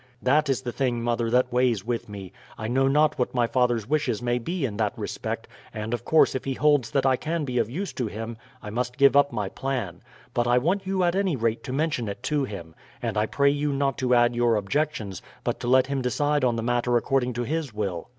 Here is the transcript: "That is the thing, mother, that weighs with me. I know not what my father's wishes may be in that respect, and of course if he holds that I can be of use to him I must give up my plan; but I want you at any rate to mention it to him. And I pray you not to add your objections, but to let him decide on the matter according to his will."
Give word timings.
"That 0.23 0.49
is 0.49 0.63
the 0.63 0.71
thing, 0.71 1.03
mother, 1.03 1.29
that 1.29 1.53
weighs 1.53 1.85
with 1.85 2.09
me. 2.09 2.33
I 2.57 2.67
know 2.67 2.87
not 2.87 3.19
what 3.19 3.35
my 3.35 3.45
father's 3.45 3.87
wishes 3.87 4.19
may 4.19 4.39
be 4.39 4.65
in 4.65 4.77
that 4.77 4.97
respect, 4.97 5.47
and 5.71 5.93
of 5.93 6.05
course 6.05 6.33
if 6.33 6.43
he 6.43 6.55
holds 6.55 6.89
that 6.89 7.05
I 7.05 7.15
can 7.17 7.45
be 7.45 7.59
of 7.59 7.69
use 7.69 7.93
to 7.93 8.07
him 8.07 8.35
I 8.63 8.71
must 8.71 8.97
give 8.97 9.15
up 9.15 9.31
my 9.31 9.47
plan; 9.47 10.01
but 10.33 10.47
I 10.47 10.57
want 10.57 10.87
you 10.87 11.03
at 11.03 11.15
any 11.15 11.35
rate 11.35 11.63
to 11.65 11.71
mention 11.71 12.07
it 12.09 12.23
to 12.23 12.45
him. 12.45 12.73
And 12.99 13.15
I 13.15 13.27
pray 13.27 13.51
you 13.51 13.71
not 13.73 13.99
to 13.99 14.15
add 14.15 14.35
your 14.35 14.55
objections, 14.55 15.21
but 15.43 15.59
to 15.59 15.67
let 15.67 15.85
him 15.85 16.01
decide 16.01 16.43
on 16.43 16.55
the 16.55 16.63
matter 16.63 16.97
according 16.97 17.33
to 17.33 17.43
his 17.43 17.71
will." 17.71 18.09